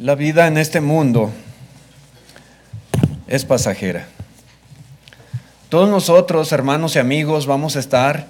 [0.00, 1.30] La vida en este mundo
[3.26, 4.06] es pasajera.
[5.68, 8.26] Todos nosotros, hermanos y amigos, vamos a estar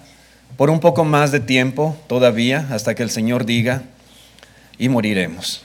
[0.57, 3.83] por un poco más de tiempo todavía hasta que el Señor diga
[4.79, 5.63] y moriremos.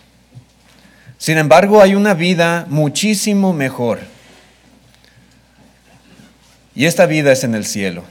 [1.18, 3.98] Sin embargo, hay una vida muchísimo mejor.
[6.76, 8.04] Y esta vida es en el cielo,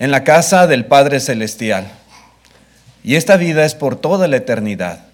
[0.00, 1.86] en la casa del Padre Celestial.
[3.04, 5.07] Y esta vida es por toda la eternidad.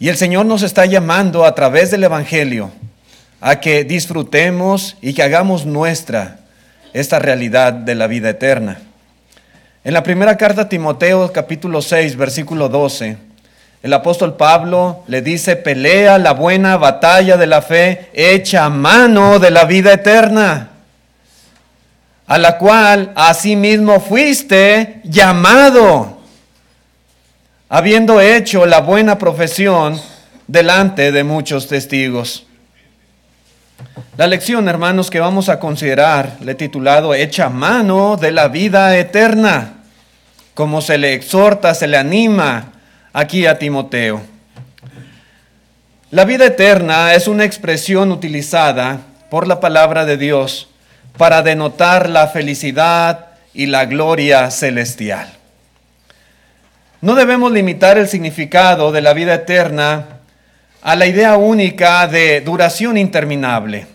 [0.00, 2.72] Y el Señor nos está llamando a través del Evangelio
[3.40, 6.38] a que disfrutemos y que hagamos nuestra
[6.92, 8.80] esta realidad de la vida eterna.
[9.84, 13.18] En la primera carta a Timoteo, capítulo 6, versículo 12,
[13.82, 19.50] el apóstol Pablo le dice, pelea la buena batalla de la fe, echa mano de
[19.50, 20.70] la vida eterna,
[22.26, 26.13] a la cual asimismo fuiste llamado
[27.68, 30.00] habiendo hecho la buena profesión
[30.46, 32.46] delante de muchos testigos.
[34.16, 38.96] La lección, hermanos, que vamos a considerar, le he titulado Hecha mano de la vida
[38.96, 39.74] eterna,
[40.54, 42.72] como se le exhorta, se le anima
[43.12, 44.22] aquí a Timoteo.
[46.10, 50.68] La vida eterna es una expresión utilizada por la palabra de Dios
[51.16, 55.28] para denotar la felicidad y la gloria celestial.
[57.04, 60.06] No debemos limitar el significado de la vida eterna
[60.80, 63.86] a la idea única de duración interminable.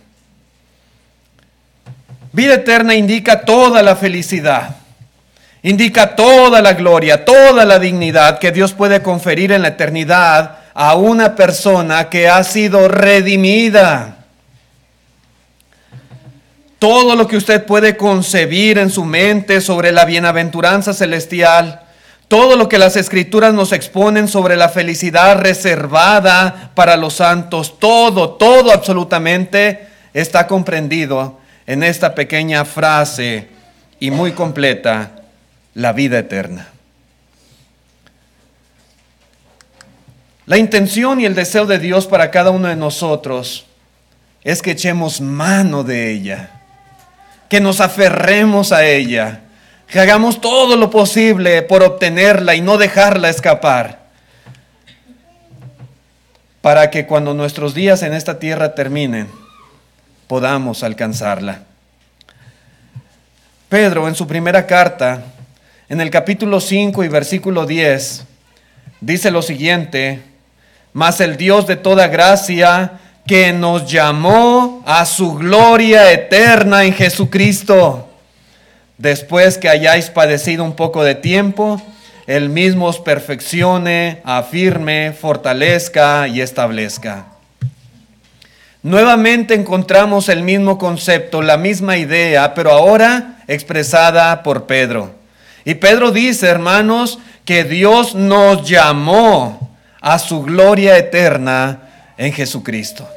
[2.31, 4.75] Vida eterna indica toda la felicidad,
[5.63, 10.93] indica toda la gloria, toda la dignidad que Dios puede conferir en la eternidad a
[10.93, 14.17] una persona que ha sido redimida.
[16.77, 21.87] Todo lo que usted puede concebir en su mente sobre la bienaventuranza celestial,
[22.29, 28.29] todo lo que las escrituras nos exponen sobre la felicidad reservada para los santos, todo,
[28.29, 33.47] todo absolutamente está comprendido en esta pequeña frase
[33.99, 35.23] y muy completa,
[35.73, 36.67] la vida eterna.
[40.45, 43.65] La intención y el deseo de Dios para cada uno de nosotros
[44.43, 46.61] es que echemos mano de ella,
[47.49, 49.41] que nos aferremos a ella
[49.89, 53.99] que hagamos todo lo posible por obtenerla y no dejarla escapar,
[56.61, 59.29] para que cuando nuestros días en esta tierra terminen,
[60.27, 61.63] podamos alcanzarla.
[63.67, 65.23] Pedro en su primera carta,
[65.87, 68.25] en el capítulo 5 y versículo 10,
[69.01, 70.21] dice lo siguiente,
[70.93, 78.08] mas el Dios de toda gracia, que nos llamó a su gloria eterna en Jesucristo
[78.99, 81.81] después que hayáis padecido un poco de tiempo,
[82.27, 87.25] Él mismo os perfeccione, afirme, fortalezca y establezca.
[88.83, 95.15] Nuevamente encontramos el mismo concepto, la misma idea, pero ahora expresada por Pedro.
[95.65, 101.79] Y Pedro dice, hermanos, que Dios nos llamó a su gloria eterna
[102.17, 103.07] en Jesucristo.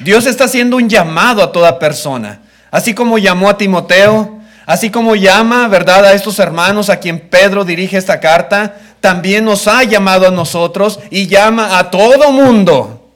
[0.00, 2.40] Dios está haciendo un llamado a toda persona.
[2.70, 4.35] Así como llamó a Timoteo,
[4.66, 9.68] Así como llama, ¿verdad?, a estos hermanos a quien Pedro dirige esta carta, también nos
[9.68, 13.08] ha llamado a nosotros y llama a todo mundo.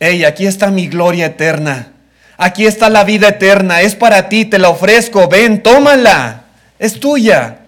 [0.00, 1.92] Hey, aquí está mi gloria eterna.
[2.38, 3.82] Aquí está la vida eterna.
[3.82, 5.28] Es para ti, te la ofrezco.
[5.28, 6.44] Ven, tómala.
[6.78, 7.58] Es tuya.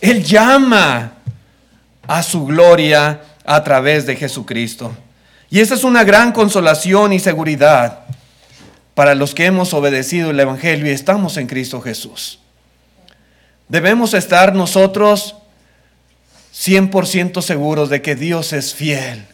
[0.00, 1.12] Él llama
[2.06, 4.96] a su gloria a través de Jesucristo.
[5.50, 8.00] Y esa es una gran consolación y seguridad
[8.94, 12.38] para los que hemos obedecido el Evangelio y estamos en Cristo Jesús.
[13.68, 15.36] Debemos estar nosotros
[16.54, 19.26] 100% seguros de que Dios es fiel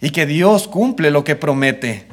[0.00, 2.06] y que Dios cumple lo que promete.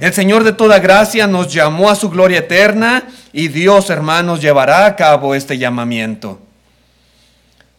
[0.00, 4.86] El Señor de toda gracia nos llamó a su gloria eterna y Dios, hermanos, llevará
[4.86, 6.40] a cabo este llamamiento.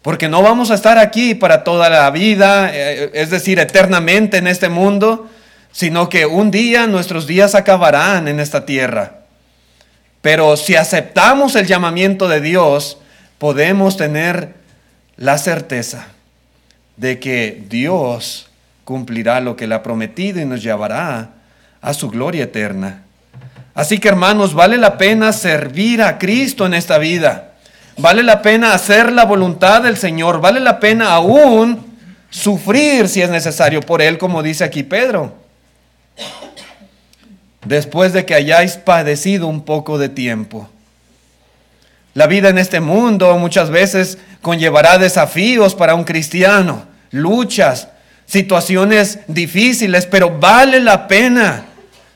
[0.01, 4.47] Porque no vamos a estar aquí para toda la vida, eh, es decir, eternamente en
[4.47, 5.29] este mundo,
[5.73, 9.23] sino que un día nuestros días acabarán en esta tierra.
[10.21, 12.99] Pero si aceptamos el llamamiento de Dios,
[13.39, 14.53] podemos tener
[15.17, 16.07] la certeza
[16.95, 18.49] de que Dios
[18.85, 21.31] cumplirá lo que le ha prometido y nos llevará
[21.81, 23.01] a su gloria eterna.
[23.73, 27.53] Así que hermanos, vale la pena servir a Cristo en esta vida.
[27.97, 30.39] Vale la pena hacer la voluntad del Señor.
[30.39, 31.83] Vale la pena aún
[32.29, 35.42] sufrir si es necesario por Él, como dice aquí Pedro
[37.65, 40.69] después de que hayáis padecido un poco de tiempo.
[42.13, 47.87] La vida en este mundo muchas veces conllevará desafíos para un cristiano, luchas,
[48.25, 51.65] situaciones difíciles, pero vale la pena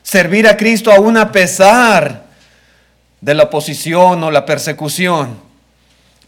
[0.02, 2.24] servir a Cristo aún a pesar
[3.20, 5.38] de la oposición o la persecución,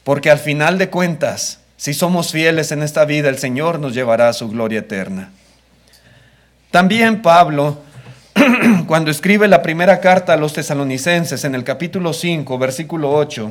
[0.03, 4.29] porque al final de cuentas, si somos fieles en esta vida, el Señor nos llevará
[4.29, 5.31] a su gloria eterna.
[6.71, 7.79] También Pablo,
[8.87, 13.51] cuando escribe la primera carta a los tesalonicenses en el capítulo 5, versículo 8,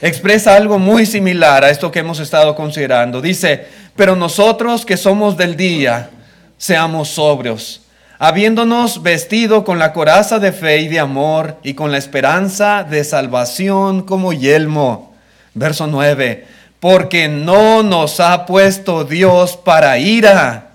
[0.00, 3.20] expresa algo muy similar a esto que hemos estado considerando.
[3.20, 6.10] Dice, pero nosotros que somos del día,
[6.58, 7.82] seamos sobrios,
[8.18, 13.04] habiéndonos vestido con la coraza de fe y de amor y con la esperanza de
[13.04, 15.14] salvación como yelmo.
[15.54, 16.46] Verso 9,
[16.80, 20.72] porque no nos ha puesto Dios para ira,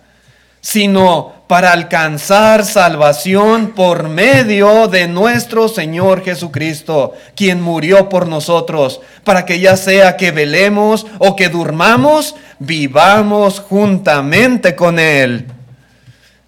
[0.59, 9.43] sino para alcanzar salvación por medio de nuestro Señor Jesucristo, quien murió por nosotros, para
[9.43, 15.45] que ya sea que velemos o que durmamos, vivamos juntamente con Él.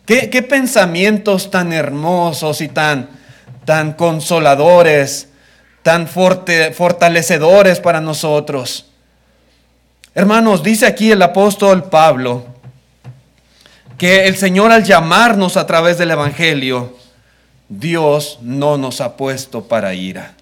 [0.06, 3.10] ¿Qué, pensamientos tan hermosos y tan,
[3.66, 5.28] tan consoladores,
[5.82, 8.86] tan fortalecedores para nosotros.
[10.16, 12.53] Hermanos, dice aquí el apóstol Pablo,
[13.98, 16.98] que el Señor al llamarnos a través del Evangelio,
[17.70, 20.34] Dios no nos ha puesto para ira.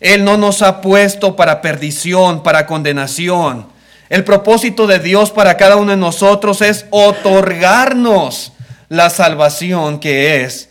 [0.00, 3.66] Él no nos ha puesto para perdición, para condenación.
[4.08, 8.52] El propósito de Dios para cada uno de nosotros es otorgarnos
[8.88, 10.68] la salvación que es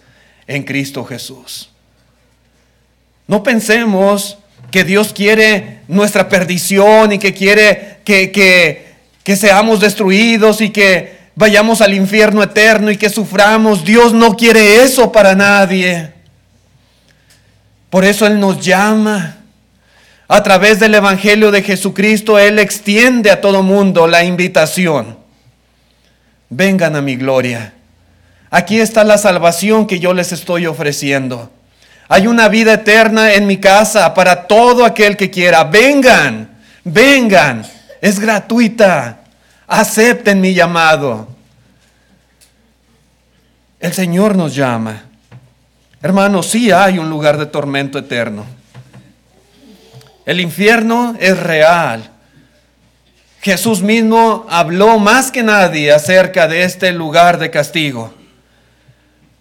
[0.47, 1.69] en Cristo Jesús.
[3.27, 4.37] No pensemos
[4.71, 8.93] que Dios quiere nuestra perdición y que quiere que, que,
[9.23, 13.83] que seamos destruidos y que vayamos al infierno eterno y que suframos.
[13.83, 16.13] Dios no quiere eso para nadie.
[17.89, 19.37] Por eso Él nos llama.
[20.27, 25.17] A través del Evangelio de Jesucristo, Él extiende a todo mundo la invitación.
[26.49, 27.73] Vengan a mi gloria.
[28.49, 31.51] Aquí está la salvación que yo les estoy ofreciendo.
[32.07, 35.63] Hay una vida eterna en mi casa para todo aquel que quiera.
[35.63, 36.49] Vengan,
[36.83, 37.65] vengan.
[38.01, 39.24] Es gratuita.
[39.67, 41.27] Acepten mi llamado.
[43.79, 45.03] El Señor nos llama.
[46.01, 48.45] Hermanos, sí hay un lugar de tormento eterno.
[50.25, 52.11] El infierno es real.
[53.41, 58.11] Jesús mismo habló más que nadie acerca de este lugar de castigo.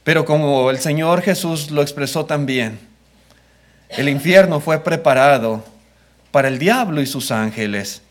[0.04, 2.78] Pero como el Señor Jesús lo expresó también,
[3.88, 5.64] el infierno fue preparado
[6.30, 8.02] para el diablo y sus ángeles.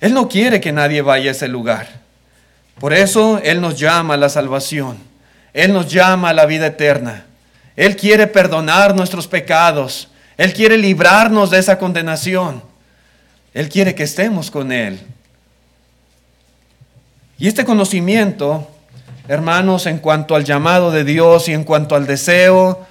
[0.00, 1.88] Él no quiere que nadie vaya a ese lugar.
[2.78, 4.98] Por eso Él nos llama a la salvación.
[5.52, 7.24] Él nos llama a la vida eterna.
[7.74, 10.08] Él quiere perdonar nuestros pecados.
[10.36, 12.62] Él quiere librarnos de esa condenación.
[13.54, 15.00] Él quiere que estemos con Él.
[17.38, 18.68] Y este conocimiento,
[19.26, 22.86] hermanos, en cuanto al llamado de Dios y en cuanto al deseo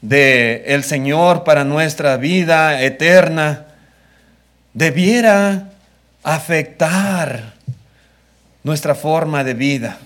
[0.00, 3.66] de el Señor para nuestra vida eterna,
[4.74, 5.71] debiera
[6.22, 7.54] afectar
[8.62, 9.98] nuestra forma de vida.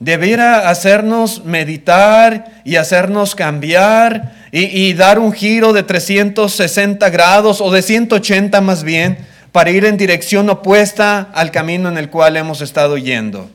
[0.00, 7.82] Debiera hacernos meditar y hacernos cambiar y, dar un giro de 360 grados o de
[7.82, 9.18] 180 más bien
[9.50, 13.50] para ir en dirección opuesta al camino en el cual hemos estado yendo.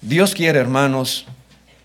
[0.00, 1.26] Dios quiere, hermanos,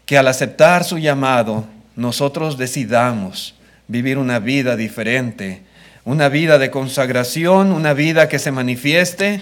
[0.06, 1.66] que al aceptar su llamado,
[1.98, 3.56] nosotros decidamos
[3.88, 5.64] vivir una vida diferente
[6.06, 9.42] una vida de consagración, una vida que se manifieste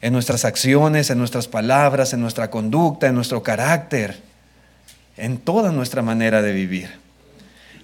[0.00, 4.16] en nuestras acciones, en nuestras palabras, en nuestra conducta, en nuestro carácter,
[5.18, 6.88] en toda nuestra manera de vivir.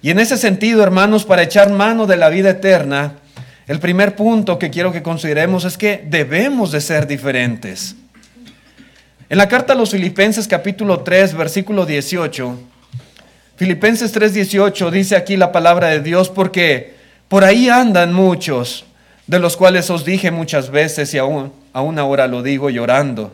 [0.01, 3.13] Y en ese sentido, hermanos, para echar mano de la vida eterna,
[3.67, 7.95] el primer punto que quiero que consideremos es que debemos de ser diferentes.
[9.29, 12.57] En la carta a los Filipenses capítulo 3, versículo 18,
[13.57, 16.93] Filipenses 3, 18 dice aquí la palabra de Dios porque
[17.27, 18.85] por ahí andan muchos,
[19.25, 23.33] de los cuales os dije muchas veces y aún, aún ahora lo digo llorando,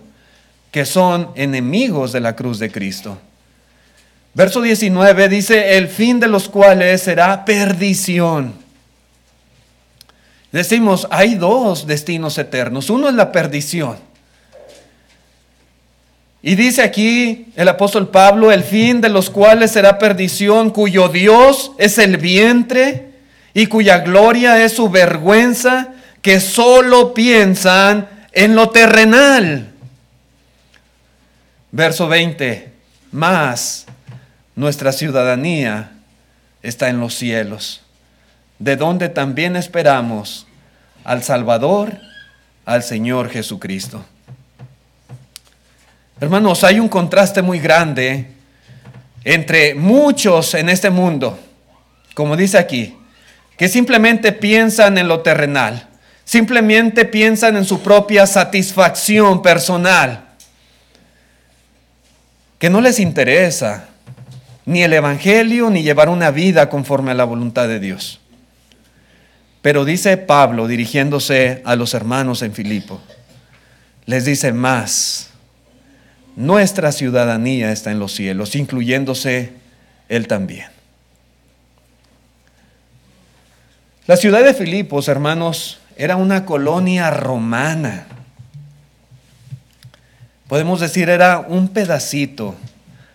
[0.72, 3.18] que son enemigos de la cruz de Cristo.
[4.34, 8.54] Verso 19 dice, el fin de los cuales será perdición.
[10.54, 12.90] Decimos, hay dos destinos eternos.
[12.90, 13.98] Uno es la perdición.
[16.46, 21.72] Y dice aquí el apóstol Pablo, el fin de los cuales será perdición, cuyo Dios
[21.78, 23.14] es el vientre
[23.54, 29.72] y cuya gloria es su vergüenza, que solo piensan en lo terrenal.
[31.72, 32.74] Verso 20,
[33.14, 33.86] más
[34.56, 35.92] nuestra ciudadanía
[36.62, 37.82] está en los cielos,
[38.60, 40.46] de donde también esperamos
[41.06, 42.00] al Salvador,
[42.66, 44.04] al Señor Jesucristo.
[46.20, 48.28] Hermanos, hay un contraste muy grande
[49.24, 51.40] entre muchos en este mundo,
[52.14, 52.96] como dice aquí,
[53.58, 55.88] que simplemente piensan en lo terrenal,
[56.26, 60.26] simplemente piensan en su propia satisfacción personal,
[62.60, 63.90] que no les interesa
[64.66, 68.20] ni el Evangelio ni llevar una vida conforme a la voluntad de Dios.
[69.62, 73.02] Pero dice Pablo, dirigiéndose a los hermanos en Filipo,
[74.06, 75.33] les dice más,
[76.36, 79.54] nuestra ciudadanía está en los cielos, incluyéndose
[80.10, 80.68] él también.
[84.06, 88.08] La ciudad de Filipos, hermanos, era una colonia romana.
[90.48, 92.56] Podemos decir, era un pedacito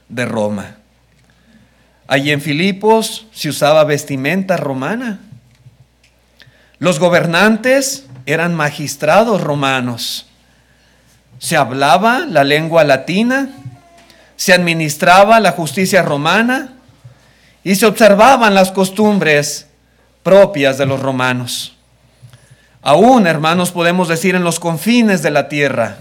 [0.08, 0.76] de Roma.
[2.06, 5.20] Allí en Filipos se usaba vestimenta romana.
[6.78, 10.27] Los gobernantes eran magistrados romanos.
[11.38, 13.48] Se hablaba la lengua latina,
[14.36, 16.74] se administraba la justicia romana
[17.64, 19.68] y se observaban las costumbres
[20.22, 21.76] propias de los romanos.
[22.82, 25.98] Aún, hermanos, podemos decir en los confines de la tierra,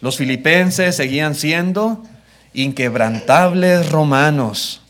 [0.00, 2.02] los filipenses seguían siendo
[2.54, 4.80] inquebrantables romanos.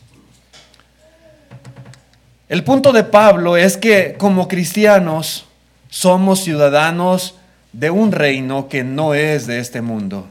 [2.47, 5.45] El punto de Pablo es que como cristianos
[5.89, 7.35] somos ciudadanos
[7.73, 10.27] de un reino que no es de este mundo.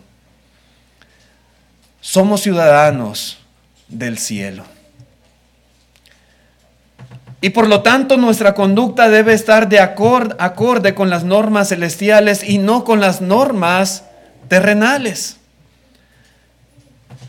[2.01, 3.39] Somos ciudadanos
[3.89, 4.65] del cielo.
[7.41, 12.59] Y por lo tanto nuestra conducta debe estar de acorde con las normas celestiales y
[12.59, 14.05] no con las normas
[14.49, 15.37] terrenales.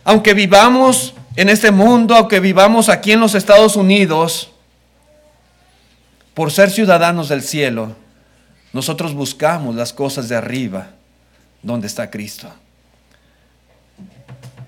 [0.03, 4.51] Aunque vivamos en este mundo, aunque vivamos aquí en los Estados Unidos,
[6.33, 7.95] por ser ciudadanos del cielo,
[8.71, 10.91] nosotros buscamos las cosas de arriba,
[11.61, 12.51] donde está Cristo.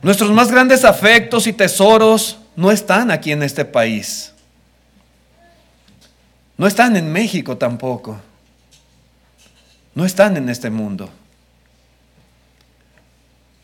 [0.02, 4.34] Nuestros más grandes afectos y tesoros no están aquí en este país.
[6.58, 8.20] No están en México tampoco.
[9.94, 11.10] No están en este mundo.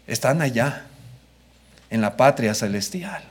[0.05, 0.85] Están allá,
[1.89, 3.23] en la patria celestial.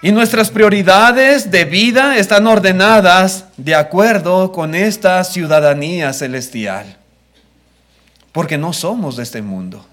[0.00, 6.96] Y nuestras prioridades de vida están ordenadas de acuerdo con esta ciudadanía celestial.
[8.30, 9.84] Porque no somos de este mundo.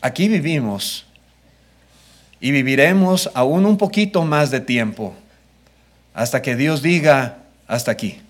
[0.00, 1.04] Aquí vivimos
[2.40, 5.14] y viviremos aún un poquito más de tiempo
[6.14, 8.20] hasta que Dios diga hasta aquí.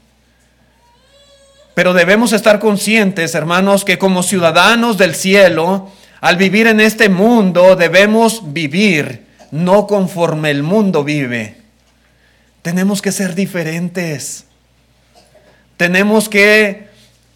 [1.75, 7.77] Pero debemos estar conscientes, hermanos, que como ciudadanos del cielo, al vivir en este mundo
[7.77, 11.57] debemos vivir no conforme el mundo vive.
[12.63, 14.45] Tenemos que ser diferentes.
[15.79, 16.89] Tenemos que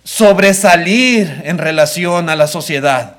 [0.05, 3.17] sobresalir en relación a la sociedad.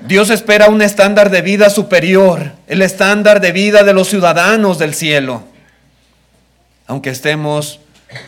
[0.00, 4.94] Dios espera un estándar de vida superior, el estándar de vida de los ciudadanos del
[4.94, 5.42] cielo,
[6.86, 7.80] aunque estemos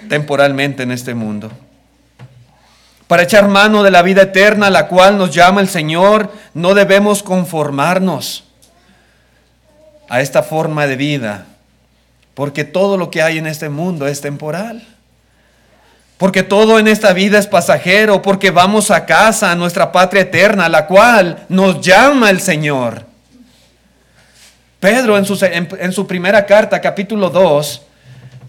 [0.08, 1.50] temporalmente en este mundo
[3.14, 7.22] para echar mano de la vida eterna la cual nos llama el Señor, no debemos
[7.22, 8.42] conformarnos
[10.08, 11.46] a esta forma de vida,
[12.34, 14.84] porque todo lo que hay en este mundo es temporal.
[16.16, 20.68] Porque todo en esta vida es pasajero, porque vamos a casa, a nuestra patria eterna,
[20.68, 23.06] la cual nos llama el Señor.
[24.80, 27.80] Pedro en su, en su primera carta, capítulo 2,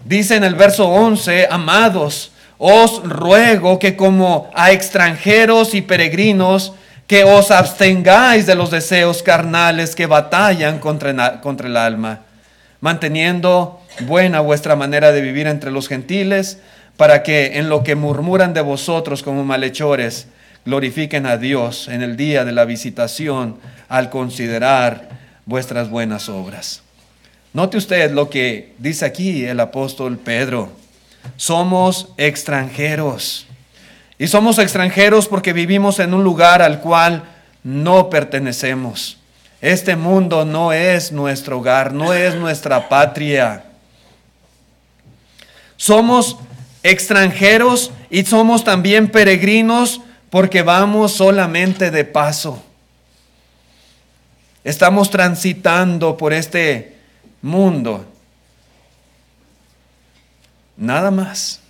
[0.05, 6.74] dice en el verso 11, amados, os ruego que como a extranjeros y peregrinos,
[7.07, 12.21] que os abstengáis de los deseos carnales que batallan contra, contra el alma,
[12.81, 16.59] manteniendo buena vuestra manera de vivir entre los gentiles,
[16.97, 20.27] para que en lo que murmuran de vosotros como malhechores,
[20.65, 23.57] glorifiquen a Dios en el día de la visitación
[23.88, 25.09] al considerar
[25.45, 26.81] vuestras buenas obras.
[27.53, 30.71] Note usted lo que dice aquí el apóstol Pedro
[31.38, 33.48] somos extranjeros.
[34.17, 37.24] Y somos extranjeros porque vivimos en un lugar al cual
[37.63, 39.17] no pertenecemos.
[39.62, 43.65] Este mundo no es nuestro hogar, no es nuestra patria.
[45.75, 46.38] Somos
[46.84, 52.63] extranjeros y somos también peregrinos porque vamos solamente de paso.
[54.63, 56.96] Estamos transitando por este
[57.41, 58.05] mundo
[60.77, 61.62] Nada más.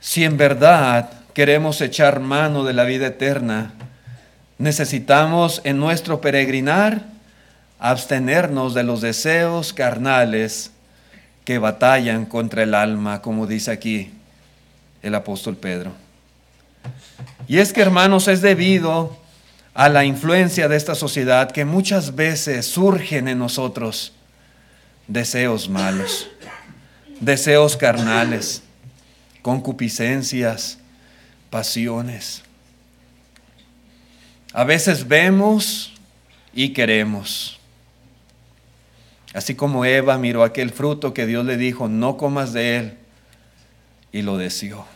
[0.00, 3.72] Si en verdad queremos echar mano de la vida eterna,
[4.58, 7.02] necesitamos en nuestro peregrinar
[7.78, 10.72] abstenernos de los deseos carnales
[11.44, 14.12] que batallan contra el alma, como dice aquí
[15.02, 15.92] el apóstol Pedro.
[17.48, 19.16] Y es que, hermanos, es debido
[19.74, 24.12] a la influencia de esta sociedad que muchas veces surgen en nosotros
[25.06, 26.28] deseos malos,
[27.20, 28.62] deseos carnales,
[29.42, 30.78] concupiscencias,
[31.50, 32.42] pasiones.
[34.52, 35.92] A veces vemos
[36.52, 37.58] y queremos.
[39.34, 42.98] Así como Eva miró aquel fruto que Dios le dijo, no comas de él,
[44.12, 44.86] y lo deseó.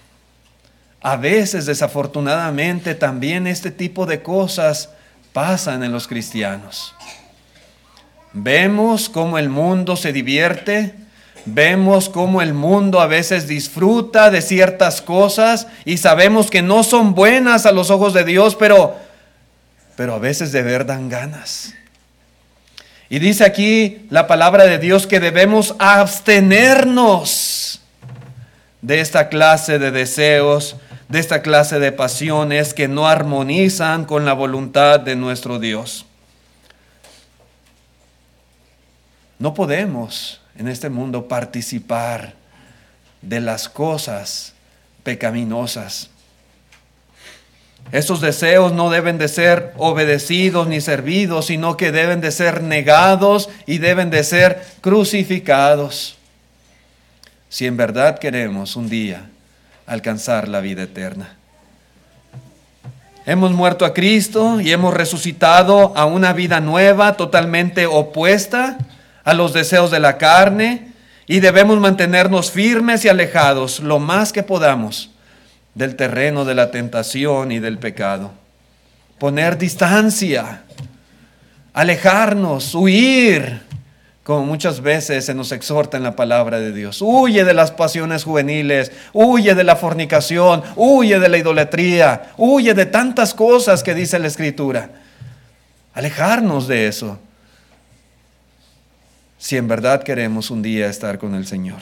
[1.01, 4.91] A veces, desafortunadamente, también este tipo de cosas
[5.33, 6.95] pasan en los cristianos.
[8.39, 10.93] Vemos cómo el mundo se divierte,
[11.47, 17.15] vemos cómo el mundo a veces disfruta de ciertas cosas y sabemos que no son
[17.15, 18.95] buenas a los ojos de Dios, pero,
[19.97, 21.73] pero a veces de ver dan ganas.
[23.09, 27.81] Y dice aquí la palabra de Dios que debemos abstenernos
[28.83, 30.77] de esta clase de deseos,
[31.09, 36.06] de esta clase de pasiones que no armonizan con la voluntad de nuestro Dios.
[39.39, 42.35] No podemos en este mundo participar
[43.21, 44.55] de las cosas
[45.03, 46.11] pecaminosas.
[47.93, 53.49] Estos deseos no deben de ser obedecidos ni servidos, sino que deben de ser negados
[53.67, 56.17] y deben de ser crucificados.
[57.49, 59.29] Si en verdad queremos un día
[59.87, 61.37] alcanzar la vida eterna.
[63.25, 68.79] Hemos muerto a Cristo y hemos resucitado a una vida nueva, totalmente opuesta
[69.27, 70.93] a los deseos de la carne
[71.27, 75.11] y debemos mantenernos firmes y alejados lo más que podamos
[75.75, 78.31] del terreno de la tentación y del pecado.
[79.19, 80.63] Poner distancia,
[81.75, 83.63] alejarnos, huir,
[84.23, 87.03] como muchas veces se nos exhorta en la palabra de Dios.
[87.03, 92.87] Huye de las pasiones juveniles, huye de la fornicación, huye de la idolatría, huye de
[92.87, 94.91] tantas cosas que dice la Escritura.
[95.95, 97.19] Alejarnos de eso,
[99.39, 101.79] si en verdad queremos un día estar con el Señor.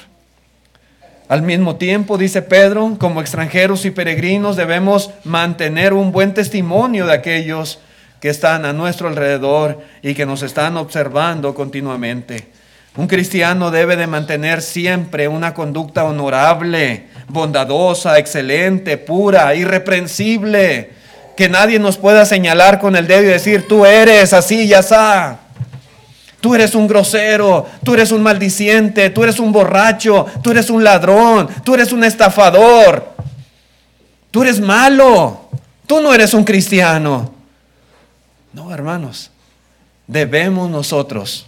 [1.28, 7.14] Al mismo tiempo, dice Pedro, como extranjeros y peregrinos debemos mantener un buen testimonio de
[7.14, 7.78] aquellos
[8.20, 12.48] que están a nuestro alrededor y que nos están observando continuamente.
[12.96, 20.90] Un cristiano debe de mantener siempre una conducta honorable, bondadosa, excelente, pura, irreprensible,
[21.36, 25.40] que nadie nos pueda señalar con el dedo y decir, tú eres así, ya está.
[26.44, 30.84] Tú eres un grosero, tú eres un maldiciente, tú eres un borracho, tú eres un
[30.84, 33.14] ladrón, tú eres un estafador.
[34.30, 35.48] Tú eres malo,
[35.86, 37.32] tú no eres un cristiano.
[38.52, 39.30] No, hermanos,
[40.06, 41.46] debemos nosotros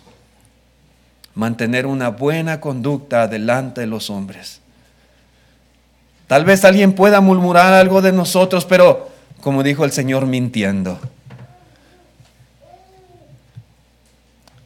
[1.34, 4.62] mantener una buena conducta delante de los hombres.
[6.26, 9.10] Tal vez alguien pueda murmurar algo de nosotros, pero
[9.42, 10.98] como dijo el Señor, mintiendo.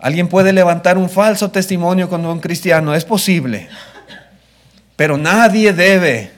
[0.00, 3.68] Alguien puede levantar un falso testimonio con un cristiano, es posible.
[4.96, 6.32] Pero nadie debe,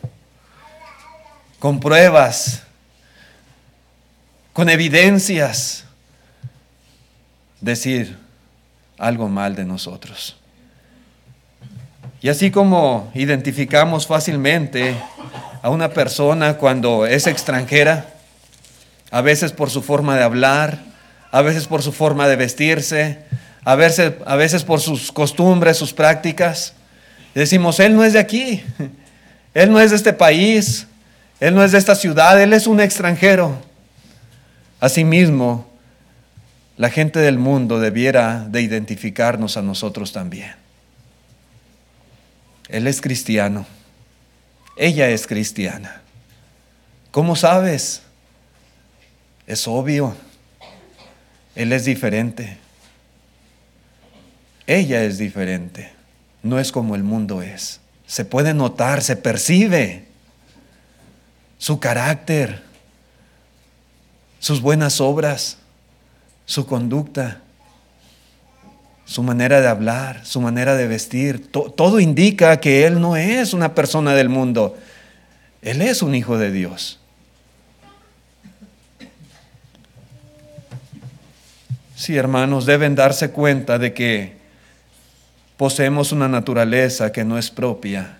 [1.60, 2.62] con pruebas,
[4.52, 5.84] con evidencias,
[7.60, 8.18] decir
[8.98, 10.36] algo mal de nosotros.
[12.20, 14.96] Y así como identificamos fácilmente
[15.62, 18.06] a una persona cuando es extranjera,
[19.12, 20.80] a veces por su forma de hablar,
[21.30, 23.24] a veces por su forma de vestirse,
[23.64, 26.74] a veces, a veces por sus costumbres, sus prácticas.
[27.34, 28.62] decimos, Él no es de aquí,
[29.54, 30.86] Él no es de este país,
[31.40, 33.60] Él no es de esta ciudad, Él es un extranjero.
[34.80, 35.70] Asimismo,
[36.76, 40.54] la gente del mundo debiera de identificarnos a nosotros también.
[42.68, 43.66] Él es cristiano,
[44.76, 46.00] ella es cristiana.
[47.12, 48.02] ¿Cómo sabes?
[49.46, 50.16] Es obvio,
[51.54, 52.61] Él es diferente.
[54.72, 55.92] Ella es diferente,
[56.42, 57.80] no es como el mundo es.
[58.06, 60.06] Se puede notar, se percibe
[61.58, 62.62] su carácter,
[64.38, 65.58] sus buenas obras,
[66.46, 67.42] su conducta,
[69.04, 71.52] su manera de hablar, su manera de vestir.
[71.52, 74.78] todo indica que Él no es una persona del mundo,
[75.60, 76.98] Él es un hijo de Dios.
[81.94, 84.41] Sí, hermanos, deben darse cuenta de que
[85.62, 88.18] poseemos una naturaleza que no es propia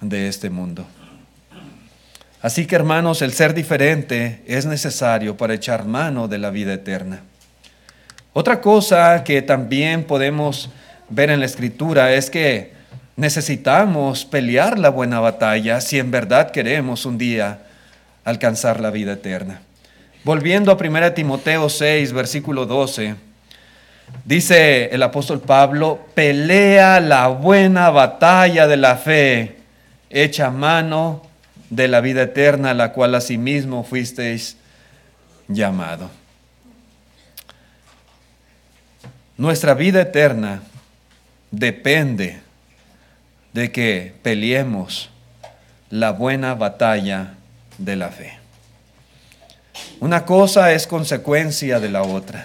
[0.00, 0.84] de este mundo.
[2.42, 7.20] Así que hermanos, el ser diferente es necesario para echar mano de la vida eterna.
[8.32, 10.68] Otra cosa que también podemos
[11.08, 12.72] ver en la escritura es que
[13.14, 17.60] necesitamos pelear la buena batalla si en verdad queremos un día
[18.24, 19.60] alcanzar la vida eterna.
[20.24, 23.14] Volviendo a 1 Timoteo 6, versículo 12,
[24.24, 29.56] dice el apóstol Pablo, pelea la buena batalla de la fe,
[30.10, 31.22] echa mano
[31.70, 34.56] de la vida eterna, a la cual asimismo fuisteis
[35.48, 36.10] llamado.
[39.36, 40.62] Nuestra vida eterna
[41.50, 42.40] depende
[43.52, 45.10] de que peleemos
[45.88, 47.34] la buena batalla
[47.78, 48.38] de la fe.
[50.00, 52.44] Una cosa es consecuencia de la otra.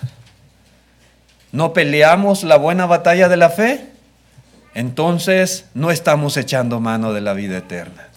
[1.55, 3.85] ¿No peleamos la buena batalla de la fe?
[4.73, 8.09] Entonces no estamos echando mano de la vida eterna.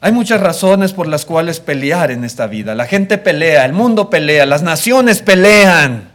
[0.00, 2.74] Hay muchas razones por las cuales pelear en esta vida.
[2.74, 6.10] La gente pelea, el mundo pelea, las naciones pelean.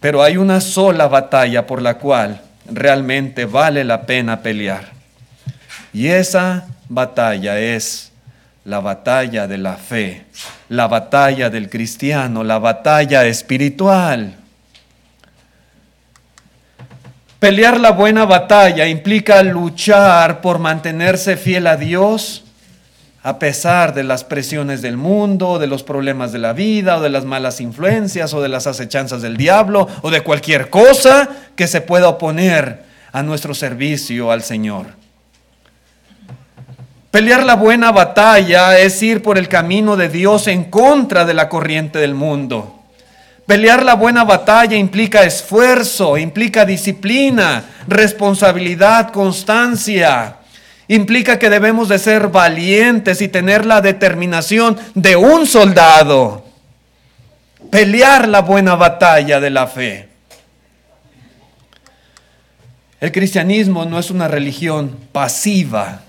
[0.00, 4.92] Pero hay una sola batalla por la cual realmente vale la pena pelear.
[5.92, 8.11] Y esa batalla es
[8.64, 10.24] la batalla de la fe,
[10.68, 14.36] la batalla del cristiano, la batalla espiritual.
[17.38, 22.44] Pelear la buena batalla implica luchar por mantenerse fiel a Dios
[23.24, 27.08] a pesar de las presiones del mundo, de los problemas de la vida, o de
[27.08, 31.80] las malas influencias, o de las acechanzas del diablo, o de cualquier cosa que se
[31.80, 35.01] pueda oponer a nuestro servicio al Señor.
[37.12, 41.50] Pelear la buena batalla es ir por el camino de Dios en contra de la
[41.50, 42.80] corriente del mundo.
[43.44, 50.36] Pelear la buena batalla implica esfuerzo, implica disciplina, responsabilidad, constancia.
[50.88, 56.46] Implica que debemos de ser valientes y tener la determinación de un soldado.
[57.70, 60.08] Pelear la buena batalla de la fe.
[63.02, 66.04] El cristianismo no es una religión pasiva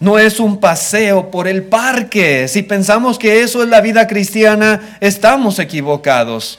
[0.00, 2.48] no es un paseo por el parque.
[2.48, 6.58] Si pensamos que eso es la vida cristiana, estamos equivocados.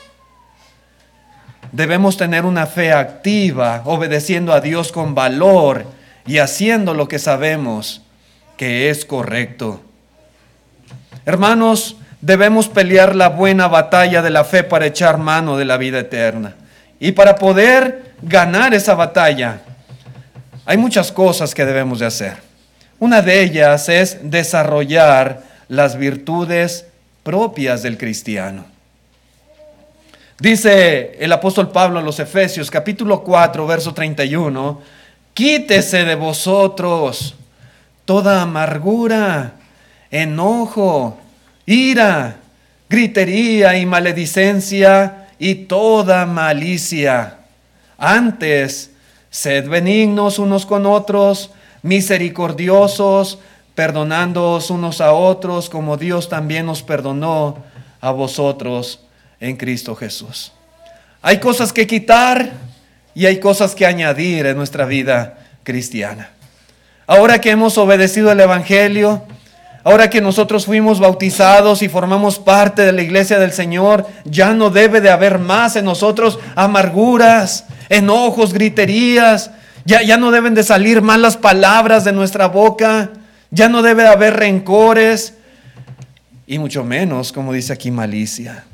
[1.72, 5.86] Debemos tener una fe activa, obedeciendo a Dios con valor
[6.26, 8.02] y haciendo lo que sabemos
[8.58, 9.82] que es correcto.
[11.26, 16.00] Hermanos, debemos pelear la buena batalla de la fe para echar mano de la vida
[16.00, 16.56] eterna.
[17.00, 19.62] Y para poder ganar esa batalla,
[20.66, 22.38] hay muchas cosas que debemos de hacer.
[23.06, 26.88] Una de ellas es desarrollar las virtudes
[27.22, 28.66] propias del cristiano.
[30.40, 34.82] Dice el apóstol Pablo a los Efesios capítulo 4, verso 31,
[35.36, 37.36] quítese de vosotros
[38.06, 39.52] toda amargura,
[40.10, 41.20] enojo,
[41.68, 42.38] ira,
[42.90, 47.38] gritería y maledicencia y toda malicia.
[48.00, 48.90] Antes,
[49.30, 51.52] sed benignos unos con otros,
[51.86, 53.38] misericordiosos,
[53.76, 57.58] perdonándoos unos a otros, como Dios también nos perdonó
[58.02, 59.02] a vosotros
[59.40, 60.52] en Cristo Jesús.
[61.22, 62.54] Hay cosas que quitar
[63.14, 66.32] y hay cosas que añadir en nuestra vida cristiana.
[67.06, 69.22] Ahora que hemos obedecido el Evangelio,
[69.84, 74.72] ahora que nosotros fuimos bautizados y formamos parte de la iglesia del Señor, ya no
[74.72, 79.52] debe de haber más en nosotros amarguras, enojos, griterías,
[79.86, 83.12] ya, no deben de salir malas palabras de nuestra boca.
[83.52, 85.36] Ya no debe de haber rencores.
[86.48, 88.66] Y mucho menos, como dice aquí, malicia.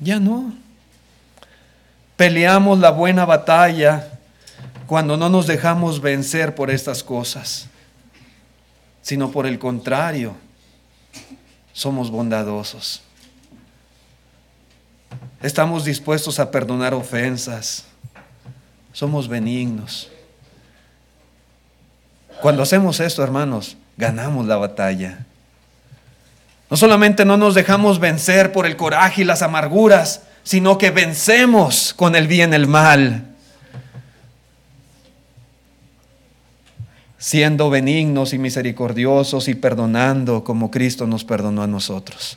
[0.00, 0.52] Ya no.
[2.16, 4.08] Peleamos la buena batalla
[4.88, 7.68] cuando no nos dejamos vencer por estas cosas,
[9.02, 10.34] sino por el contrario,
[11.72, 13.02] somos bondadosos.
[15.40, 17.87] Estamos dispuestos a perdonar ofensas
[18.98, 20.10] somos benignos.
[22.42, 25.24] Cuando hacemos esto, hermanos, ganamos la batalla.
[26.68, 31.94] No solamente no nos dejamos vencer por el coraje y las amarguras, sino que vencemos
[31.94, 33.36] con el bien el mal.
[37.18, 42.36] Siendo benignos y misericordiosos y perdonando como Cristo nos perdonó a nosotros.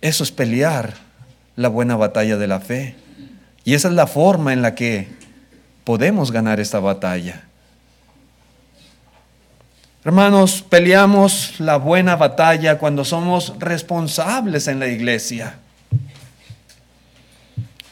[0.00, 0.94] Eso es pelear
[1.54, 2.99] la buena batalla de la fe.
[3.64, 5.08] Y esa es la forma en la que
[5.84, 7.42] podemos ganar esta batalla.
[10.02, 15.56] Hermanos, peleamos la buena batalla cuando somos responsables en la iglesia.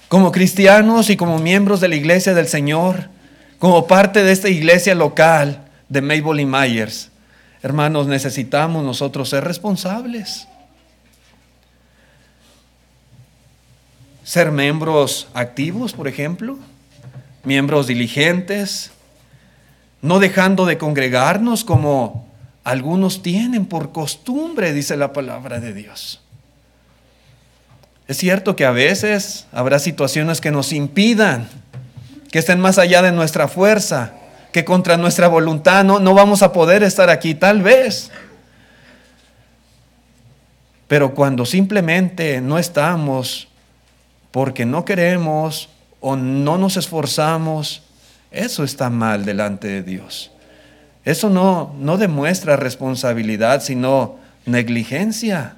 [0.08, 3.10] como cristianos y como miembros de la iglesia del Señor,
[3.58, 7.10] como parte de esta iglesia local de Mabel y Myers,
[7.62, 10.48] hermanos, necesitamos nosotros ser responsables.
[14.28, 16.58] Ser miembros activos, por ejemplo,
[17.44, 18.90] miembros diligentes,
[20.02, 22.28] no dejando de congregarnos como
[22.62, 26.20] algunos tienen por costumbre, dice la palabra de Dios.
[28.06, 31.48] Es cierto que a veces habrá situaciones que nos impidan,
[32.30, 34.12] que estén más allá de nuestra fuerza,
[34.52, 38.10] que contra nuestra voluntad no, no vamos a poder estar aquí, tal vez.
[40.86, 43.48] Pero cuando simplemente no estamos
[44.38, 47.82] porque no queremos o no nos esforzamos,
[48.30, 50.30] eso está mal delante de Dios.
[51.04, 55.56] Eso no, no demuestra responsabilidad, sino negligencia.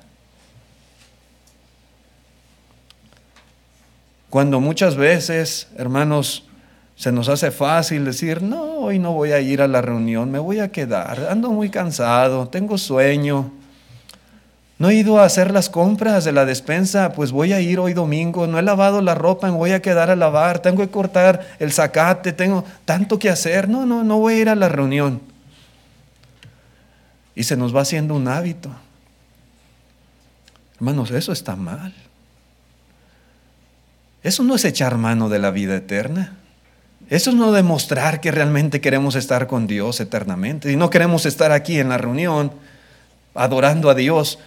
[4.30, 6.44] Cuando muchas veces, hermanos,
[6.96, 10.38] se nos hace fácil decir, no, hoy no voy a ir a la reunión, me
[10.38, 13.59] voy a quedar, ando muy cansado, tengo sueño.
[14.80, 17.92] No he ido a hacer las compras de la despensa, pues voy a ir hoy
[17.92, 21.46] domingo, no he lavado la ropa, me voy a quedar a lavar, tengo que cortar
[21.58, 25.20] el zacate, tengo tanto que hacer, no, no, no voy a ir a la reunión.
[27.34, 28.70] Y se nos va haciendo un hábito.
[30.76, 31.92] Hermanos, eso está mal.
[34.22, 36.38] Eso no es echar mano de la vida eterna.
[37.10, 40.72] Eso es no demostrar que realmente queremos estar con Dios eternamente.
[40.72, 42.50] Y no queremos estar aquí en la reunión
[43.34, 44.38] adorando a Dios.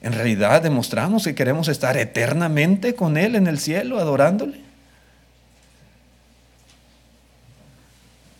[0.00, 4.60] En realidad demostramos que queremos estar eternamente con Él en el cielo, adorándole.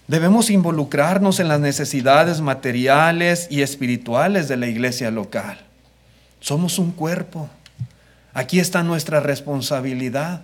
[0.07, 5.59] Debemos involucrarnos en las necesidades materiales y espirituales de la iglesia local.
[6.41, 7.51] Somos un cuerpo.
[8.33, 10.43] Aquí está nuestra responsabilidad.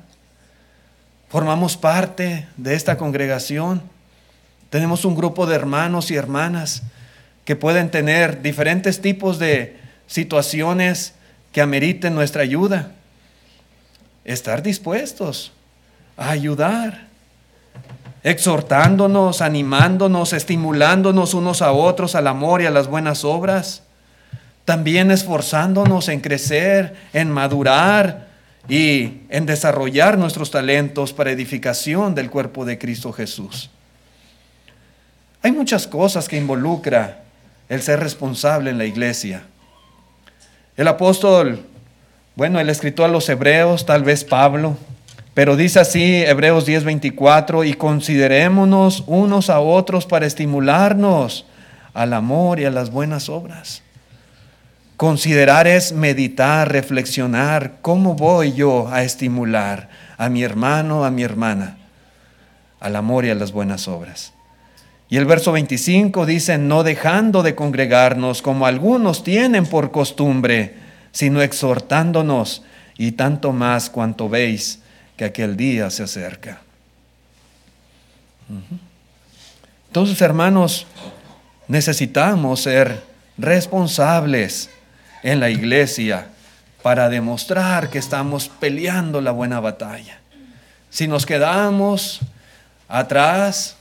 [1.30, 3.80] Formamos parte de esta congregación.
[4.68, 6.82] Tenemos un grupo de hermanos y hermanas
[7.44, 11.14] que pueden tener diferentes tipos de situaciones
[11.52, 12.92] que ameriten nuestra ayuda.
[14.24, 15.52] Estar dispuestos
[16.16, 17.08] a ayudar,
[18.22, 23.82] exhortándonos, animándonos, estimulándonos unos a otros al amor y a las buenas obras
[24.64, 28.28] también esforzándonos en crecer, en madurar
[28.68, 33.70] y en desarrollar nuestros talentos para edificación del cuerpo de Cristo Jesús.
[35.42, 37.24] Hay muchas cosas que involucra
[37.68, 39.42] el ser responsable en la iglesia.
[40.76, 41.64] El apóstol,
[42.34, 44.76] bueno, el escritor a los hebreos, tal vez Pablo,
[45.32, 51.46] pero dice así Hebreos 10:24, y considerémonos unos a otros para estimularnos
[51.92, 53.82] al amor y a las buenas obras.
[54.96, 61.78] Considerar es meditar, reflexionar, ¿cómo voy yo a estimular a mi hermano, a mi hermana,
[62.80, 64.33] al amor y a las buenas obras?
[65.14, 70.74] Y el verso 25 dice, no dejando de congregarnos como algunos tienen por costumbre,
[71.12, 72.64] sino exhortándonos
[72.98, 74.80] y tanto más cuanto veis
[75.16, 76.62] que aquel día se acerca.
[79.86, 80.84] Entonces, hermanos,
[81.68, 83.00] necesitamos ser
[83.38, 84.68] responsables
[85.22, 86.26] en la iglesia
[86.82, 90.18] para demostrar que estamos peleando la buena batalla.
[90.90, 92.18] Si nos quedamos
[92.88, 93.76] atrás,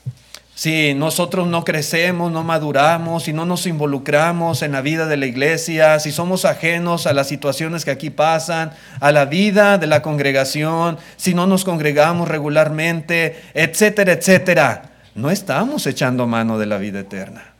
[0.55, 5.25] si nosotros no crecemos, no maduramos, si no nos involucramos en la vida de la
[5.25, 10.01] iglesia, si somos ajenos a las situaciones que aquí pasan, a la vida de la
[10.01, 16.99] congregación, si no nos congregamos regularmente, etcétera, etcétera, no estamos echando mano de la vida
[16.99, 17.53] eterna.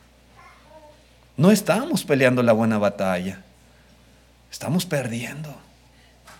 [1.36, 3.40] No estamos peleando la buena batalla
[4.54, 5.52] estamos perdiendo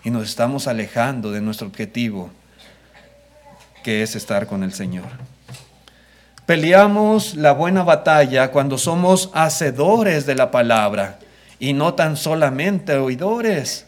[0.04, 2.30] y nos estamos alejando de nuestro objetivo,
[3.84, 5.08] que es estar con el Señor.
[6.46, 11.20] Peleamos la buena batalla cuando somos hacedores de la palabra
[11.58, 13.86] y no tan solamente oidores.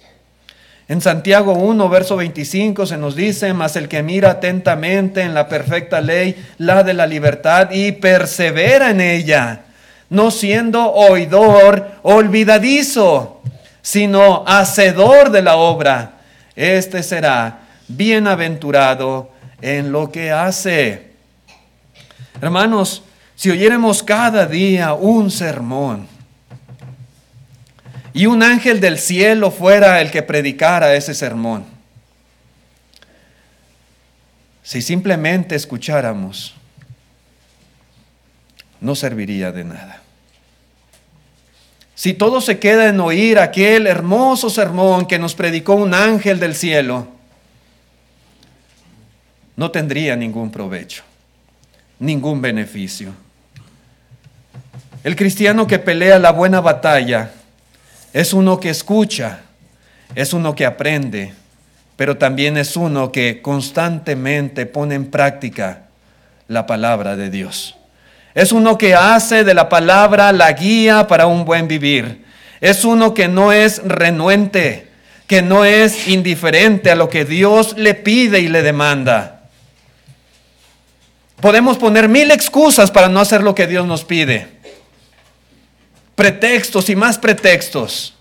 [0.88, 5.50] En Santiago 1, verso 25 se nos dice, mas el que mira atentamente en la
[5.50, 9.66] perfecta ley, la de la libertad, y persevera en ella,
[10.10, 13.42] no siendo oidor olvidadizo,
[13.82, 16.20] sino hacedor de la obra,
[16.56, 21.15] este será bienaventurado en lo que hace.
[22.42, 23.04] Hermanos,
[23.36, 26.08] si oyéramos cada día un sermón
[28.14, 31.66] y un ángel del cielo fuera el que predicara ese sermón,
[34.64, 36.56] si simplemente escucháramos,
[38.82, 40.02] no serviría de nada.
[41.94, 46.56] Si todo se queda en oír aquel hermoso sermón que nos predicó un ángel del
[46.56, 47.08] cielo,
[49.56, 51.04] no tendría ningún provecho,
[52.00, 53.14] ningún beneficio.
[55.04, 57.32] El cristiano que pelea la buena batalla
[58.14, 59.42] es uno que escucha,
[60.16, 61.34] es uno que aprende,
[61.96, 65.84] pero también es uno que constantemente pone en práctica
[66.48, 67.76] la palabra de Dios.
[68.34, 72.26] Es uno que hace de la palabra la guía para un buen vivir.
[72.60, 74.90] Es uno que no es renuente,
[75.28, 79.35] que no es indiferente a lo que Dios le pide y le demanda.
[81.46, 84.48] Podemos poner mil excusas para no hacer lo que Dios nos pide.
[86.16, 88.16] Pretextos y más pretextos.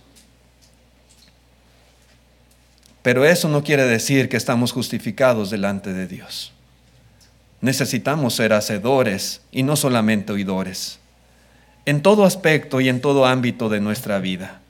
[3.01, 6.53] Pero eso no quiere decir que estamos justificados delante de Dios.
[7.63, 10.99] Necesitamos ser hacedores y no solamente oidores,
[11.87, 14.61] en todo aspecto y en todo ámbito de nuestra vida.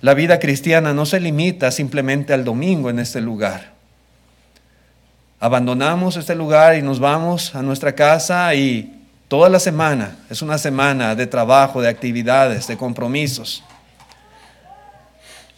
[0.00, 3.73] La vida cristiana no se limita simplemente al domingo en este lugar.
[5.44, 10.56] Abandonamos este lugar y nos vamos a nuestra casa y toda la semana es una
[10.56, 13.62] semana de trabajo, de actividades, de compromisos.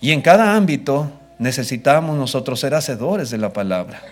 [0.00, 4.02] Y en cada ámbito necesitamos nosotros ser hacedores de la palabra.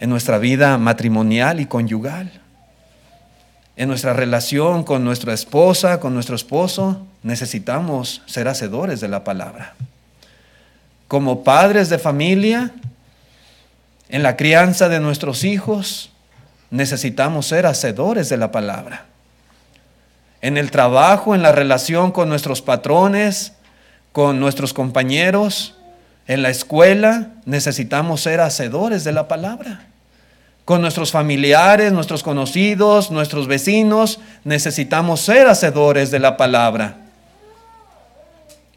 [0.00, 2.30] En nuestra vida matrimonial y conyugal.
[3.74, 9.76] En nuestra relación con nuestra esposa, con nuestro esposo, necesitamos ser hacedores de la palabra.
[11.06, 12.74] Como padres de familia,
[14.08, 16.10] en la crianza de nuestros hijos,
[16.70, 19.06] necesitamos ser hacedores de la palabra.
[20.40, 23.52] En el trabajo, en la relación con nuestros patrones,
[24.12, 25.76] con nuestros compañeros,
[26.26, 29.86] en la escuela, necesitamos ser hacedores de la palabra.
[30.64, 36.96] Con nuestros familiares, nuestros conocidos, nuestros vecinos, necesitamos ser hacedores de la palabra.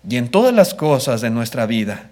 [0.07, 2.10] Y en todas las cosas de nuestra vida,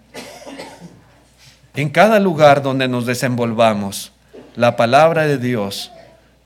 [1.75, 4.11] en cada lugar donde nos desenvolvamos,
[4.55, 5.91] la palabra de Dios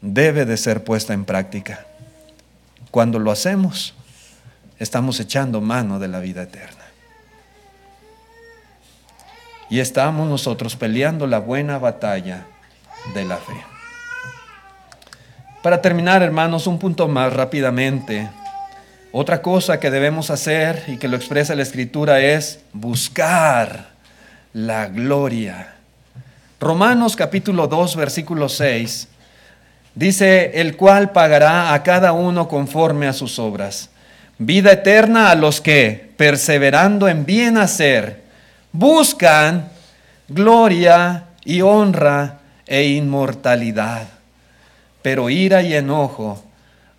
[0.01, 1.85] debe de ser puesta en práctica.
[2.91, 3.93] Cuando lo hacemos,
[4.77, 6.83] estamos echando mano de la vida eterna.
[9.69, 12.45] Y estamos nosotros peleando la buena batalla
[13.15, 13.55] de la fe.
[15.63, 18.29] Para terminar, hermanos, un punto más rápidamente.
[19.13, 23.92] Otra cosa que debemos hacer y que lo expresa la Escritura es buscar
[24.53, 25.73] la gloria.
[26.59, 29.07] Romanos capítulo 2, versículo 6
[29.95, 33.89] dice, el cual pagará a cada uno conforme a sus obras.
[34.37, 38.23] Vida eterna a los que, perseverando en bien hacer,
[38.71, 39.69] buscan
[40.27, 44.07] gloria y honra e inmortalidad,
[45.01, 46.43] pero ira y enojo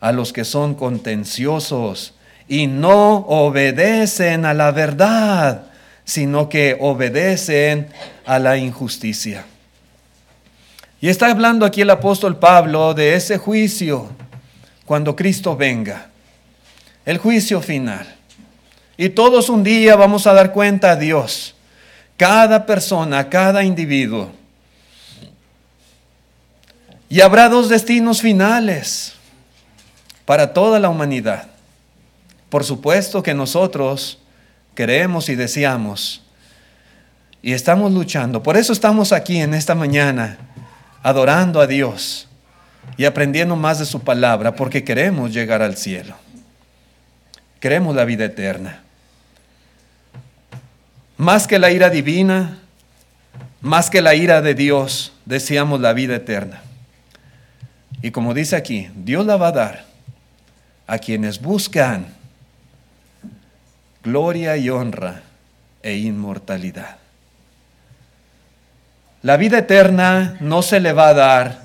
[0.01, 2.15] a los que son contenciosos
[2.47, 5.67] y no obedecen a la verdad,
[6.05, 7.89] sino que obedecen
[8.27, 9.45] a la injusticia.
[11.01, 14.09] Y está hablando aquí el apóstol Pablo de ese juicio
[14.87, 16.11] cuando Cristo venga
[17.05, 18.07] el juicio final.
[18.97, 21.55] Y todos un día vamos a dar cuenta a Dios,
[22.17, 24.31] cada persona, cada individuo.
[27.09, 29.15] Y habrá dos destinos finales
[30.25, 31.49] para toda la humanidad.
[32.49, 34.19] Por supuesto que nosotros
[34.75, 36.23] queremos y deseamos
[37.43, 38.43] y estamos luchando.
[38.43, 40.39] Por eso estamos aquí en esta mañana
[41.03, 42.27] adorando a Dios
[42.97, 46.15] y aprendiendo más de su palabra porque queremos llegar al cielo.
[47.61, 48.83] Queremos la vida eterna.
[51.17, 52.59] Más que la ira divina,
[53.61, 56.63] más que la ira de Dios, deseamos la vida eterna.
[58.03, 59.85] Y como dice aquí, Dios la va a dar
[60.87, 62.07] a quienes buscan
[64.05, 65.23] gloria y honra
[65.83, 66.97] e inmortalidad.
[69.23, 71.65] La vida eterna no se le va a dar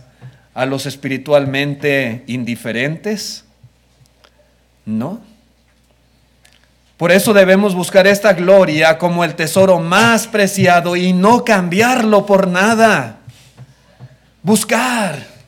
[0.54, 3.44] a los espiritualmente indiferentes,
[4.86, 5.22] no.
[6.98, 12.48] Por eso debemos buscar esta gloria como el tesoro más preciado y no cambiarlo por
[12.48, 13.20] nada.
[14.42, 15.39] Buscar.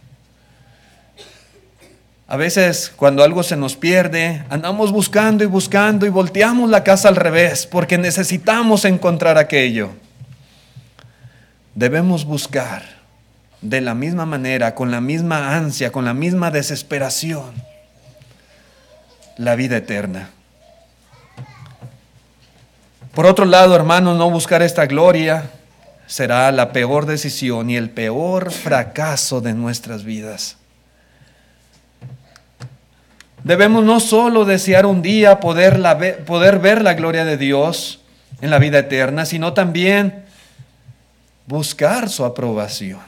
[2.32, 7.10] A veces cuando algo se nos pierde, andamos buscando y buscando y volteamos la casa
[7.10, 9.90] al revés porque necesitamos encontrar aquello.
[11.76, 12.84] Debemos buscar
[13.60, 17.52] de la misma manera, con la misma ansia, con la misma desesperación,
[19.36, 20.30] la vida eterna.
[23.14, 25.52] Por otro lado, hermanos, no buscar esta gloria
[26.08, 30.61] será la peor decisión y el peor fracaso de nuestras vidas.
[33.44, 38.00] Debemos no solo desear un día poder, poder ver la gloria de Dios
[38.40, 40.26] en la vida eterna, sino también
[41.48, 43.00] buscar su aprobación.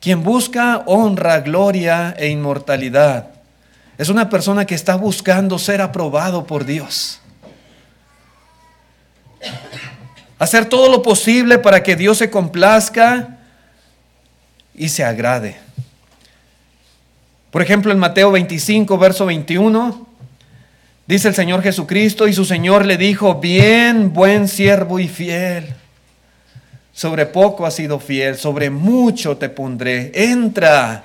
[0.00, 3.28] Quien busca honra, gloria e inmortalidad
[3.98, 7.20] es una persona que está buscando ser aprobado por Dios.
[10.38, 13.38] Hacer todo lo posible para que Dios se complazca
[14.74, 15.56] y se agrade.
[17.52, 20.06] Por ejemplo, en Mateo 25, verso 21,
[21.06, 25.74] dice el Señor Jesucristo y su Señor le dijo, bien, buen siervo y fiel.
[26.94, 30.12] Sobre poco has sido fiel, sobre mucho te pondré.
[30.14, 31.04] Entra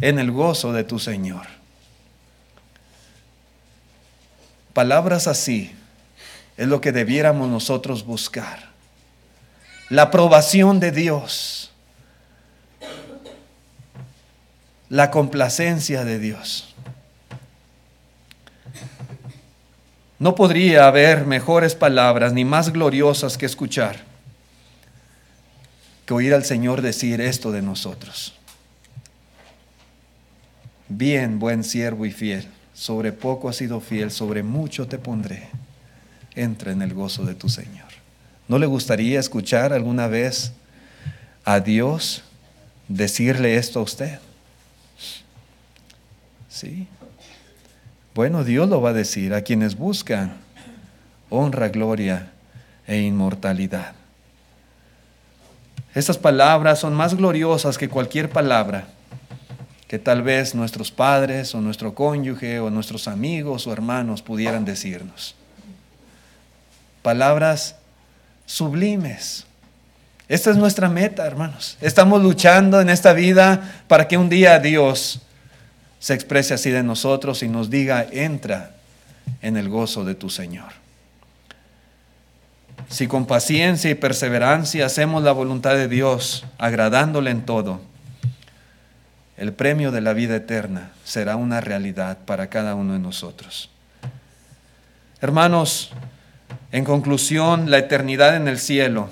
[0.00, 1.46] en el gozo de tu Señor.
[4.72, 5.70] Palabras así
[6.56, 8.70] es lo que debiéramos nosotros buscar.
[9.90, 11.57] La aprobación de Dios.
[14.88, 16.74] La complacencia de Dios.
[20.18, 24.08] No podría haber mejores palabras ni más gloriosas que escuchar
[26.06, 28.34] que oír al Señor decir esto de nosotros.
[30.88, 35.50] Bien, buen siervo y fiel, sobre poco has sido fiel, sobre mucho te pondré
[36.38, 37.88] entra en el gozo de tu Señor.
[38.46, 40.52] ¿No le gustaría escuchar alguna vez
[41.44, 42.22] a Dios
[42.88, 44.18] decirle esto a usted?
[46.58, 46.88] Sí.
[48.16, 50.32] Bueno, Dios lo va a decir a quienes buscan
[51.30, 52.32] honra, gloria
[52.84, 53.92] e inmortalidad.
[55.94, 58.88] Estas palabras son más gloriosas que cualquier palabra
[59.86, 65.36] que tal vez nuestros padres o nuestro cónyuge o nuestros amigos o hermanos pudieran decirnos
[67.02, 67.76] palabras
[68.46, 69.46] sublimes.
[70.28, 71.78] Esta es nuestra meta, hermanos.
[71.80, 75.22] Estamos luchando en esta vida para que un día Dios
[75.98, 78.74] se exprese así de nosotros y nos diga, entra
[79.42, 80.72] en el gozo de tu Señor.
[82.88, 87.80] Si con paciencia y perseverancia hacemos la voluntad de Dios, agradándole en todo,
[89.36, 93.70] el premio de la vida eterna será una realidad para cada uno de nosotros.
[95.20, 95.90] Hermanos,
[96.72, 99.10] en conclusión, la eternidad en el cielo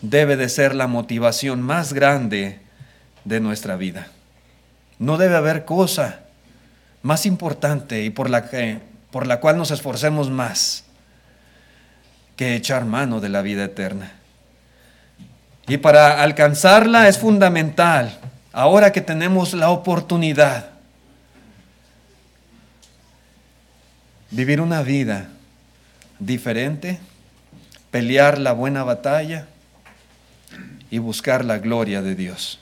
[0.00, 2.60] debe de ser la motivación más grande
[3.24, 4.08] de nuestra vida.
[5.02, 6.20] No debe haber cosa
[7.02, 8.78] más importante y por la, que,
[9.10, 10.84] por la cual nos esforcemos más
[12.36, 14.12] que echar mano de la vida eterna.
[15.66, 18.16] Y para alcanzarla es fundamental,
[18.52, 20.66] ahora que tenemos la oportunidad,
[24.30, 25.30] vivir una vida
[26.20, 27.00] diferente,
[27.90, 29.48] pelear la buena batalla
[30.92, 32.61] y buscar la gloria de Dios.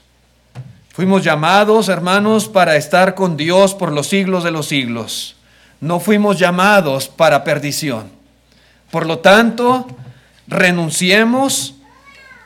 [0.93, 5.36] Fuimos llamados, hermanos, para estar con Dios por los siglos de los siglos.
[5.80, 8.11] No fuimos llamados para perdición.
[8.91, 9.86] Por lo tanto,
[10.49, 11.76] renunciemos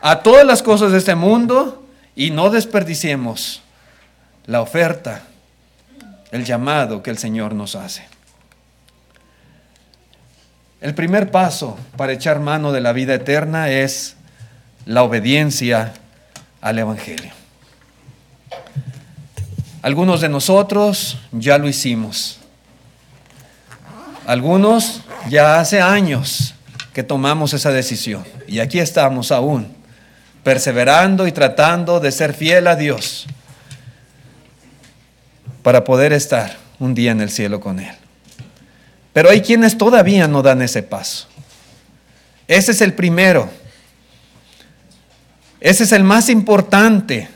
[0.03, 3.63] a todas las cosas de este mundo y no desperdiciemos
[4.47, 5.23] la oferta,
[6.31, 8.07] el llamado que el Señor nos hace.
[10.83, 14.17] El primer paso para echar mano de la vida eterna es
[14.85, 15.95] la obediencia
[16.61, 17.44] al Evangelio.
[19.85, 22.39] Algunos de nosotros ya lo hicimos.
[24.27, 26.55] Algunos ya hace años
[26.95, 28.25] que tomamos esa decisión.
[28.49, 29.77] Y aquí estamos aún,
[30.43, 33.27] perseverando y tratando de ser fiel a Dios
[35.63, 37.95] para poder estar un día en el cielo con Él.
[39.13, 41.27] Pero hay quienes todavía no dan ese paso.
[42.49, 43.51] Ese es el primero.
[45.61, 47.29] Ese es el más importante.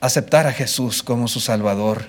[0.00, 2.06] Aceptar a Jesús como su Salvador.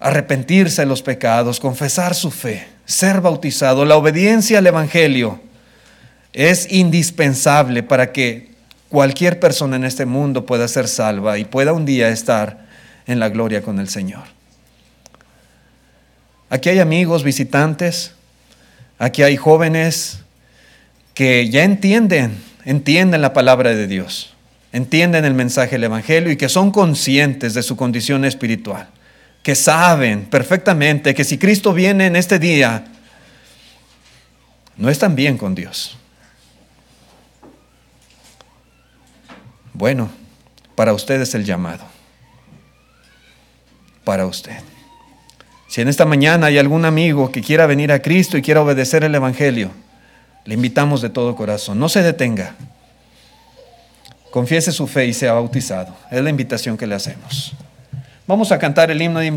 [0.00, 3.84] Arrepentirse de los pecados, confesar su fe, ser bautizado.
[3.84, 5.40] La obediencia al Evangelio
[6.32, 8.48] es indispensable para que
[8.88, 12.66] cualquier persona en este mundo pueda ser salva y pueda un día estar
[13.06, 14.24] en la gloria con el Señor.
[16.50, 18.12] Aquí hay amigos, visitantes,
[18.98, 20.20] aquí hay jóvenes
[21.12, 24.34] que ya entienden, entienden la palabra de Dios,
[24.72, 28.88] entienden el mensaje del Evangelio y que son conscientes de su condición espiritual,
[29.42, 32.84] que saben perfectamente que si Cristo viene en este día,
[34.76, 35.96] no están bien con Dios.
[39.72, 40.10] Bueno,
[40.74, 41.98] para ustedes el llamado
[44.08, 44.56] para usted.
[45.68, 49.04] Si en esta mañana hay algún amigo que quiera venir a Cristo y quiera obedecer
[49.04, 49.70] el Evangelio,
[50.46, 51.78] le invitamos de todo corazón.
[51.78, 52.54] No se detenga.
[54.38, 55.92] Confiese su fe y sea bautizado.
[56.12, 57.54] Es la invitación que le hacemos.
[58.24, 59.36] Vamos a cantar el himno de invitación.